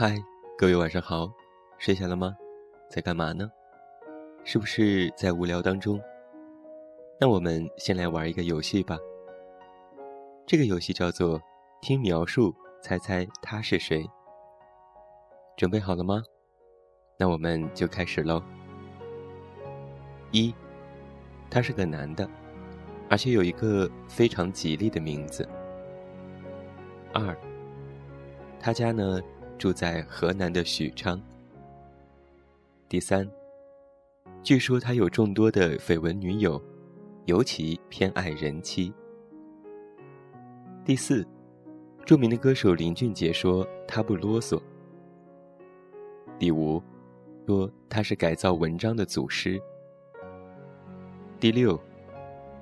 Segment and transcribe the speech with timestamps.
[0.00, 0.14] 嗨，
[0.56, 1.28] 各位晚上好，
[1.76, 2.32] 睡下了吗？
[2.88, 3.50] 在干嘛呢？
[4.44, 6.00] 是不是在无聊当中？
[7.20, 8.96] 那我们先来玩一个游戏吧。
[10.46, 11.42] 这个游戏叫做
[11.82, 14.08] “听描述，猜猜他是谁”。
[15.58, 16.22] 准备好了吗？
[17.18, 18.40] 那我们就开始喽。
[20.30, 20.54] 一，
[21.50, 22.30] 他是个男的，
[23.10, 25.44] 而且有一个非常吉利的名字。
[27.12, 27.36] 二，
[28.60, 29.20] 他家呢？
[29.58, 31.20] 住在河南的许昌。
[32.88, 33.28] 第三，
[34.42, 36.62] 据说他有众多的绯闻女友，
[37.26, 38.92] 尤其偏爱人妻。
[40.84, 41.26] 第四，
[42.06, 44.62] 著名的歌手林俊杰说他不啰嗦。
[46.38, 46.82] 第五，
[47.46, 49.60] 说他是改造文章的祖师。
[51.38, 51.78] 第六，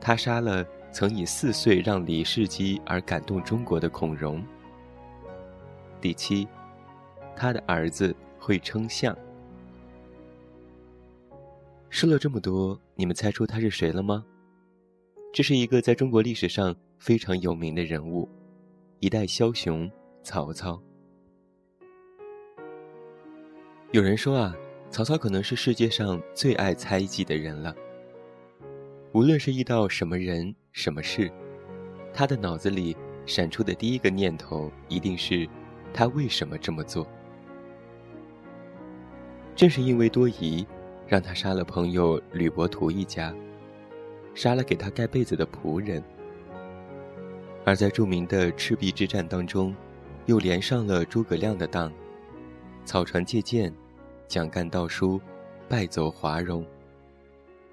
[0.00, 4.42] 他杀了曾以四岁让李世基而感动中国的孔融。
[6.00, 6.48] 第七。
[7.36, 9.16] 他的儿子会称象。
[11.90, 14.24] 说了这么多，你们猜出他是谁了吗？
[15.32, 18.28] 这是一个在中国历史上非常有名的人物，
[19.00, 19.90] 一代枭雄
[20.22, 20.80] 曹操。
[23.92, 24.56] 有人说啊，
[24.90, 27.74] 曹操可能是世界上最爱猜忌的人了。
[29.12, 31.30] 无论是遇到什么人、什么事，
[32.12, 35.48] 他的脑子里闪出的第一个念头一定是：
[35.94, 37.06] 他为什么这么做？
[39.56, 40.66] 正是因为多疑，
[41.08, 43.34] 让他杀了朋友吕伯图一家，
[44.34, 46.02] 杀了给他盖被子的仆人，
[47.64, 49.74] 而在著名的赤壁之战当中，
[50.26, 51.90] 又连上了诸葛亮的当，
[52.84, 53.72] 草船借箭，
[54.28, 55.18] 蒋干盗书，
[55.70, 56.62] 败走华容，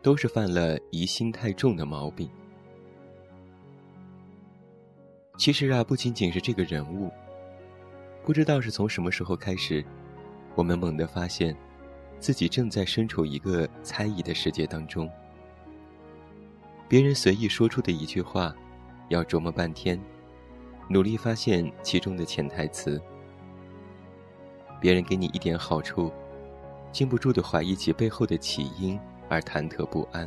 [0.02, 2.30] 都是犯了疑心太重的毛病。
[5.38, 7.12] 其实啊，不仅仅是这个人物，
[8.24, 9.84] 不知道是从什么时候开始，
[10.56, 11.54] 我们猛地发现。
[12.24, 15.12] 自己正在身处一个猜疑的世界当中，
[16.88, 18.56] 别人随意说出的一句话，
[19.10, 20.00] 要琢磨半天，
[20.88, 22.98] 努力发现其中的潜台词。
[24.80, 26.10] 别人给你一点好处，
[26.94, 28.98] 禁不住的怀疑其背后的起因
[29.28, 30.26] 而忐忑不安。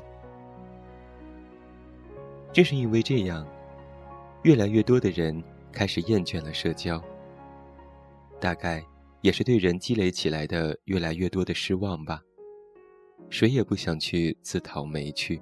[2.53, 3.47] 正是因为这样，
[4.43, 5.43] 越来越多的人
[5.73, 7.03] 开始厌倦了社交。
[8.39, 8.85] 大概。
[9.21, 12.21] 也是对人积累起来的越来越多的失望吧。
[13.29, 15.41] 谁也不想去自讨没趣。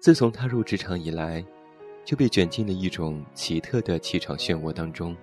[0.00, 1.44] 自从踏入职场以来，
[2.04, 5.16] 就被卷进了一种奇特的气场漩涡当中。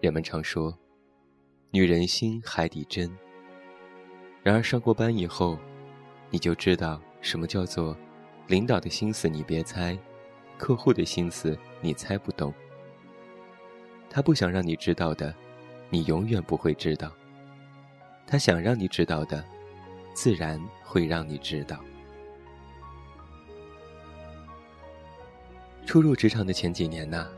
[0.00, 0.76] 人们常说，
[1.70, 3.10] 女人心海底针。
[4.42, 5.58] 然而上过班以后，
[6.30, 7.96] 你就知道什么叫做
[8.46, 9.98] 领导的心思你别猜，
[10.58, 12.52] 客户的心思你猜不懂。
[14.08, 15.34] 他不想让你知道的，
[15.90, 17.10] 你永远不会知道；
[18.26, 19.44] 他想让你知道的，
[20.14, 21.78] 自然会让你知道。
[25.84, 27.28] 初入职场的前几年呐，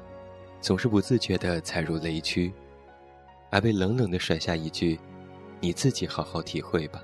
[0.60, 2.52] 总是不自觉地踩入雷区，
[3.50, 5.00] 而被冷冷的甩下一句
[5.60, 7.02] ：“你自己好好体会吧。”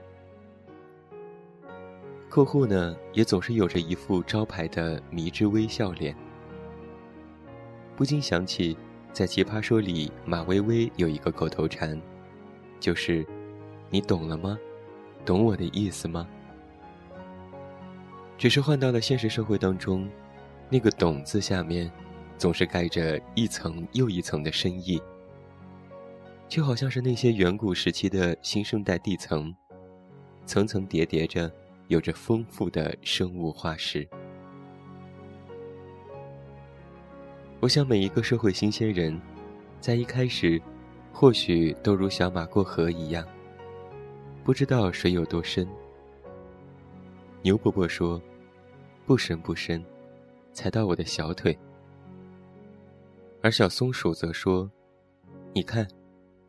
[2.28, 6.14] 客户呢，也总是有着一副招牌的迷之微笑脸，
[8.00, 8.74] 不禁想起。
[9.12, 12.00] 在《奇葩说》里，马薇薇有一个口头禅，
[12.80, 13.26] 就是
[13.90, 14.58] “你懂了吗？
[15.22, 16.26] 懂我的意思吗？”
[18.38, 20.08] 只是换到了现实社会当中，
[20.70, 21.92] 那个“懂”字下面，
[22.38, 24.98] 总是盖着一层又一层的深意，
[26.48, 29.54] 就好像是那些远古时期的新生代地层，
[30.46, 31.52] 层层叠叠着，
[31.88, 34.08] 有着丰富的生物化石。
[37.60, 39.20] 我想每一个社会新鲜人，
[39.82, 40.60] 在一开始，
[41.12, 43.22] 或许都如小马过河一样，
[44.42, 45.68] 不知道水有多深。
[47.42, 48.20] 牛伯伯说
[49.04, 49.84] ：“不深不深，
[50.54, 51.56] 才到我的小腿。”
[53.42, 54.70] 而小松鼠则说
[55.52, 55.86] ：“你看，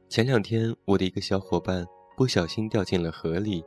[0.08, 1.86] 前两天我的一个小伙伴
[2.16, 3.62] 不小心掉进了河里，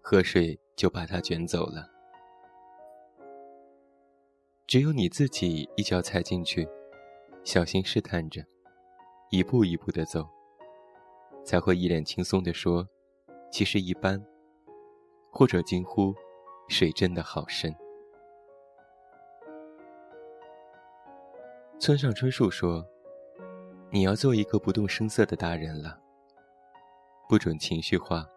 [0.00, 1.90] 河水就把它卷走了。”
[4.68, 6.68] 只有你自己一脚踩进去，
[7.42, 8.44] 小心试探着，
[9.30, 10.28] 一步一步的走，
[11.42, 12.86] 才会一脸轻松的说
[13.50, 14.22] ：“其实一般。”
[15.32, 16.14] 或者惊呼
[16.68, 17.74] ：“水真的好深。”
[21.80, 22.86] 村上春树说
[23.90, 25.98] ：“你要做一个不动声色的大人了，
[27.26, 28.28] 不准情绪化，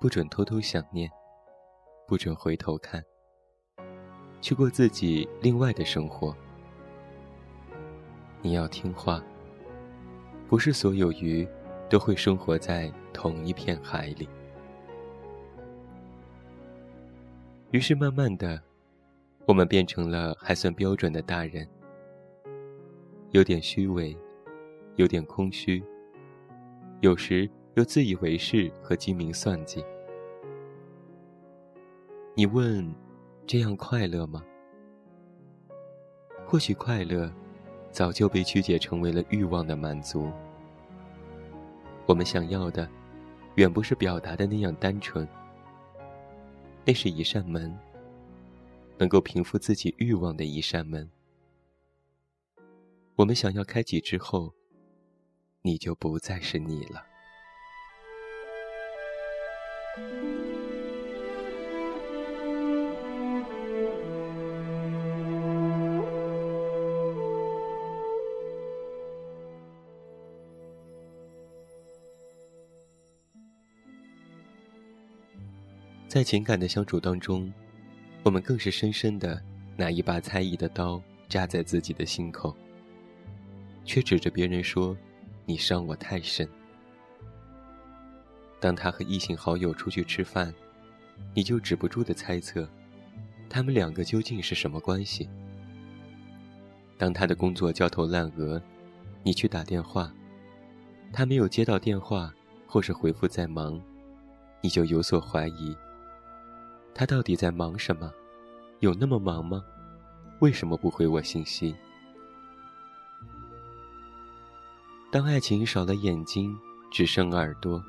[0.00, 1.10] 不准偷偷想念，
[2.08, 3.04] 不准回头看。”
[4.44, 6.36] 去过自己另外的生活。
[8.42, 9.24] 你要听话。
[10.46, 11.48] 不是所有鱼
[11.88, 14.28] 都会生活在同一片海里。
[17.70, 18.60] 于是，慢慢的，
[19.46, 21.66] 我们变成了还算标准的大人，
[23.30, 24.14] 有点虚伪，
[24.96, 25.82] 有点空虚，
[27.00, 29.82] 有时又自以为是和精明算计。
[32.34, 32.94] 你问，
[33.46, 34.44] 这样快乐吗？
[36.46, 37.32] 或许快乐。
[37.92, 40.28] 早就被曲解成为了欲望的满足。
[42.06, 42.90] 我们想要的，
[43.54, 45.24] 远不是表达的那样单纯。
[46.84, 47.72] 那是一扇门，
[48.98, 51.08] 能够平复自己欲望的一扇门。
[53.14, 54.52] 我们想要开启之后，
[55.62, 57.06] 你就不再是你了。
[76.14, 77.52] 在情感的相处当中，
[78.22, 79.42] 我们更是深深的
[79.76, 82.54] 拿一把猜疑的刀扎在自己的心口，
[83.84, 84.96] 却指着别人说
[85.44, 86.48] ：“你伤我太深。”
[88.62, 90.54] 当他和异性好友出去吃饭，
[91.34, 92.68] 你就止不住的猜测，
[93.50, 95.28] 他们两个究竟是什么关系？
[96.96, 98.62] 当他的工作焦头烂额，
[99.24, 100.14] 你去打电话，
[101.12, 102.32] 他没有接到电话，
[102.68, 103.82] 或是回复在忙，
[104.60, 105.76] 你就有所怀疑。
[106.94, 108.12] 他到底在忙什么？
[108.78, 109.64] 有那么忙吗？
[110.38, 111.74] 为什么不回我信息？
[115.10, 116.56] 当爱情少了眼睛，
[116.92, 117.82] 只剩耳朵，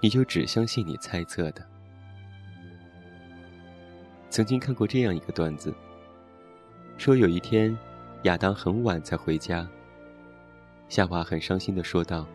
[0.00, 1.66] 你就只相信你猜测的。
[4.30, 5.74] 曾经看过这样一个段子，
[6.96, 7.76] 说有一天，
[8.22, 9.68] 亚当很晚才回家。
[10.88, 12.26] 夏娃很伤心的说道：“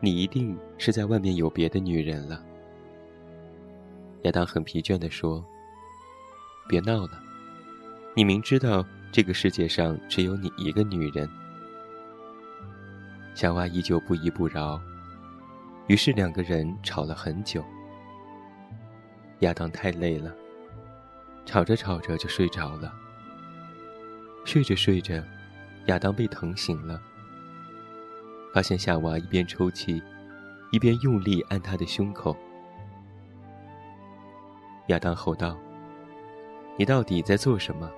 [0.00, 2.42] 你一定是在外面有别的女人了。”
[4.24, 5.44] 亚当很疲倦地说
[6.66, 7.22] ：“别闹了，
[8.14, 11.28] 你明知道这个世界上只有你一个女人。”
[13.36, 14.80] 夏娃依旧不依不饶，
[15.88, 17.62] 于是两个人吵了很久。
[19.40, 20.34] 亚当太累了，
[21.44, 22.94] 吵着吵着就睡着了。
[24.46, 25.22] 睡着睡着，
[25.86, 26.98] 亚当被疼醒了，
[28.54, 30.02] 发现夏娃一边抽泣，
[30.70, 32.34] 一边用力按他的胸口。
[34.88, 35.58] 亚当吼道
[36.78, 37.90] ：“你到底在做什么？”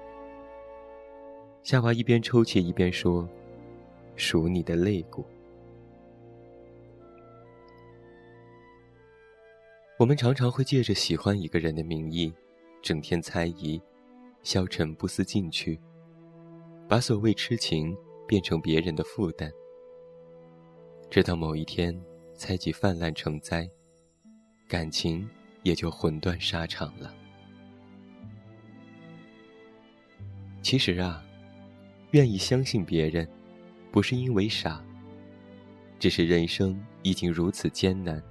[1.65, 3.29] 夏娃一边抽泣一边说
[4.15, 5.25] ：“数你的肋骨。”
[9.99, 12.33] 我们常常会借着喜欢一个人的名义，
[12.83, 13.81] 整天猜疑，
[14.43, 15.81] 消沉不思进取，
[16.87, 17.97] 把所谓痴情
[18.29, 19.51] 变成别人的负担，
[21.11, 21.99] 直到某一天，
[22.35, 23.69] 猜忌泛滥成灾，
[24.69, 25.29] 感情。
[25.67, 27.13] 也就魂断沙场了。
[30.63, 31.21] 其实啊，
[32.13, 33.29] 愿意相信别人，
[33.91, 34.81] 不是因为傻，
[35.99, 38.23] 只是人生已经如此艰难，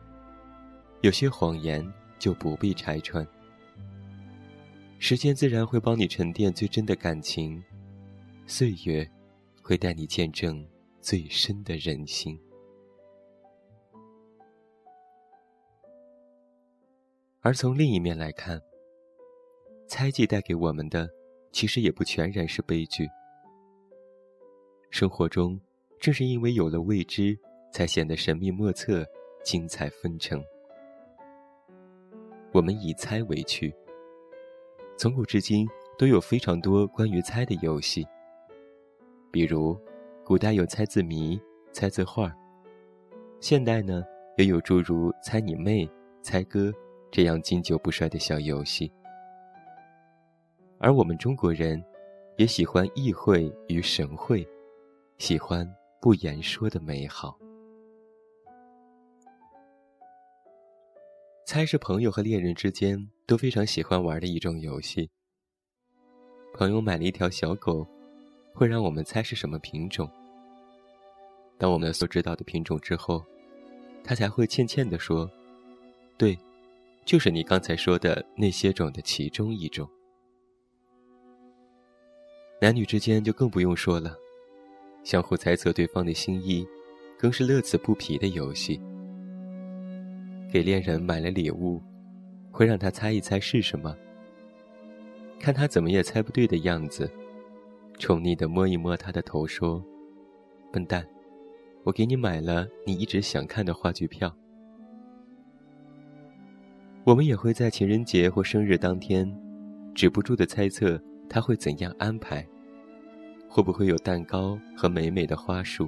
[1.01, 1.86] 有些谎言
[2.17, 3.27] 就不必拆穿。
[4.98, 7.62] 时间自然会帮你沉淀最真的感情，
[8.48, 9.05] 岁月
[9.62, 10.65] 会带你见证
[11.01, 12.39] 最深的人心。
[17.45, 18.59] 而从另一面来看，
[19.87, 21.07] 猜忌带给我们的，
[21.51, 23.07] 其实也不全然是悲剧。
[24.89, 25.61] 生活中，
[25.99, 27.37] 正是因为有了未知，
[27.71, 29.05] 才显得神秘莫测、
[29.43, 30.43] 精彩纷呈。
[32.51, 33.71] 我们以猜为趣，
[34.97, 35.67] 从古至今
[35.99, 38.03] 都有非常多关于猜的游戏。
[39.31, 39.79] 比如，
[40.23, 41.39] 古代有猜字谜、
[41.71, 42.35] 猜字画
[43.39, 44.03] 现代呢
[44.35, 45.87] 也有诸如猜你妹、
[46.23, 46.73] 猜歌。
[47.15, 48.91] 这样经久不衰的小游戏，
[50.79, 51.81] 而我们中国人，
[52.36, 54.45] 也喜欢意会与神会，
[55.17, 55.65] 喜欢
[56.01, 57.39] 不言说的美好。
[61.45, 65.10] 猜是朋友和恋人之间都非常喜欢玩的一种游戏。
[66.53, 67.88] 朋友买了一条小狗，
[68.53, 70.05] 会让我们猜是什么品种。
[71.57, 73.24] 当我们所知道的品种之后，
[74.03, 75.31] 他才会欠欠的说
[76.19, 76.38] ：“对。”
[77.05, 79.88] 就是你刚才说的那些种的其中一种。
[82.59, 84.17] 男女之间就更不用说了，
[85.03, 86.67] 相互猜测对方的心意，
[87.17, 88.81] 更是乐此不疲的游戏。
[90.51, 91.79] 给恋人买了礼物，
[92.51, 93.95] 会让他猜一猜是什么。
[95.39, 97.07] 看他怎么也猜不对的样子，
[98.00, 99.83] 宠溺的摸一摸他的头，说
[100.74, 101.05] ：“笨蛋，
[101.83, 104.35] 我给你买了你一直想看的话剧票。”
[107.05, 109.31] 我们也会在情人节或生日当天，
[109.93, 112.43] 止不住的猜测他会怎样安排，
[113.47, 115.88] 会不会有蛋糕和美美的花束。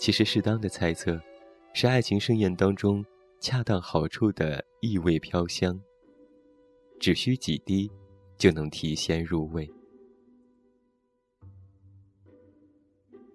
[0.00, 1.16] 其实，适当的猜测，
[1.72, 3.04] 是爱情盛宴当中
[3.38, 5.80] 恰当好处的异味飘香。
[6.98, 7.88] 只需几滴，
[8.36, 9.70] 就能提鲜入味。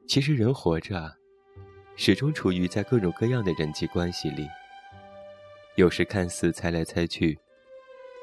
[0.10, 1.10] 其实，人活着，
[1.96, 4.46] 始终处于在各种各样的人际关系里。
[5.76, 7.38] 有时看似猜来猜去，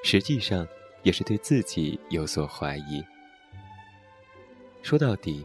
[0.04, 0.66] 实际上
[1.02, 3.04] 也是对自己有所怀疑。
[4.83, 5.45] 说到底，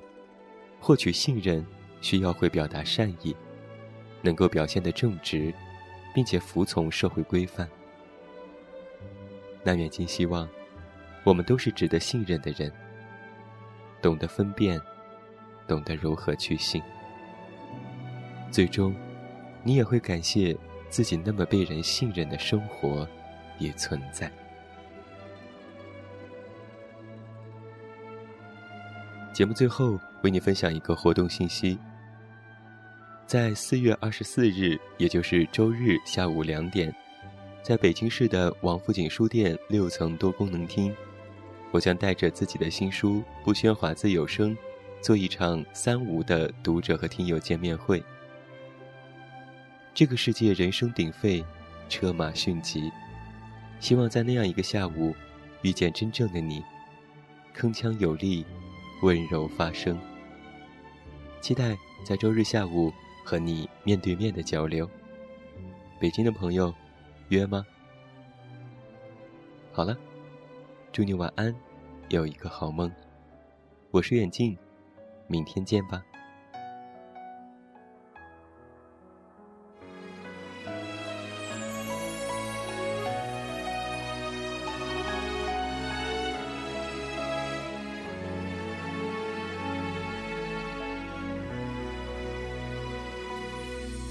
[0.79, 1.65] 获取信任
[2.01, 3.35] 需要会表达善意，
[4.21, 5.51] 能够表现的正直，
[6.13, 7.67] 并且服从社会规范。
[9.63, 10.47] 那远近希望，
[11.23, 12.71] 我们都是值得信任的人，
[13.99, 14.79] 懂得分辨，
[15.67, 16.79] 懂得如何去信。
[18.51, 18.95] 最终，
[19.63, 20.55] 你也会感谢。
[20.89, 23.07] 自己那么被人信任的生活，
[23.59, 24.31] 也存在。
[29.33, 31.77] 节目最后为你分享一个活动信息：
[33.27, 36.95] 在四月二十四日，也就是周日下午两点，
[37.61, 40.95] 在北京市的王府井书店六层多功能厅，
[41.71, 44.55] 我将带着自己的新书《不喧哗自有声》，
[45.01, 48.01] 做一场三无的读者和听友见面会。
[49.95, 51.41] 这个世界人声鼎沸，
[51.87, 52.91] 车马迅疾，
[53.79, 55.15] 希望在那样一个下午，
[55.61, 56.61] 遇见真正的你，
[57.55, 58.45] 铿锵有力，
[59.03, 59.97] 温柔发声。
[61.39, 62.91] 期待在周日下午
[63.23, 64.85] 和你面对面的交流。
[65.97, 66.75] 北京的朋友，
[67.29, 67.65] 约吗？
[69.71, 69.97] 好了，
[70.91, 71.55] 祝你晚安，
[72.09, 72.91] 有一个好梦。
[73.91, 74.57] 我是远近，
[75.27, 76.03] 明天见吧。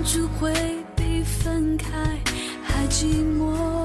[0.00, 0.50] 相处会
[0.96, 1.86] 比分开
[2.64, 3.04] 还寂
[3.38, 3.79] 寞，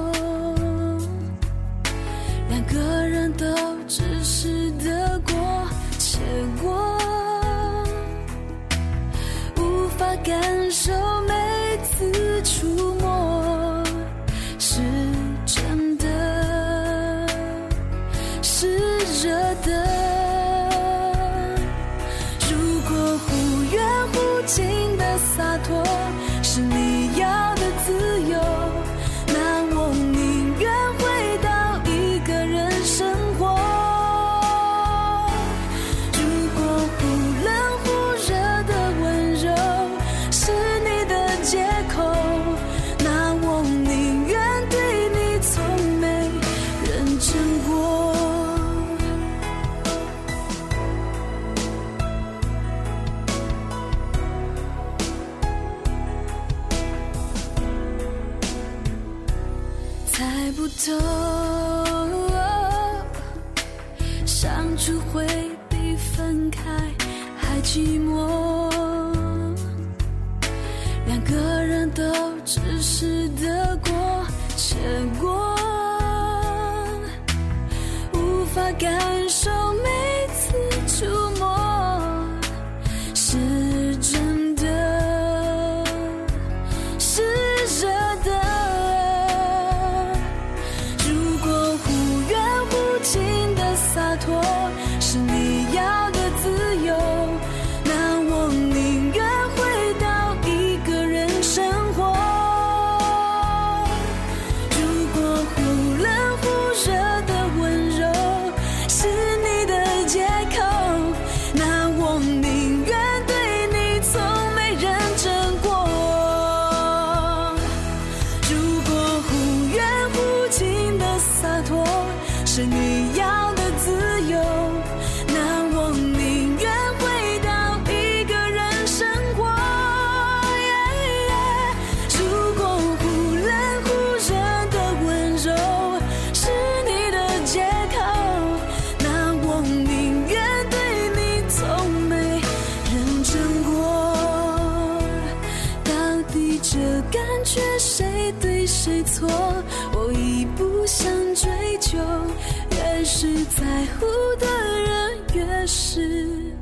[153.18, 153.64] 是在
[153.98, 154.04] 乎
[154.38, 154.46] 的
[154.78, 156.52] 人，越是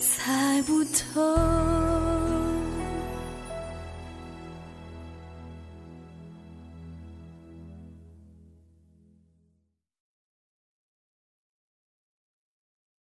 [0.00, 1.93] 猜不透。